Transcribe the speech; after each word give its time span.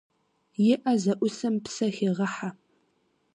И 0.71 0.75
ӏэ 0.81 0.93
зэӏусэм 1.01 1.55
псэ 1.63 1.87
хегъэхьэ. 1.95 2.49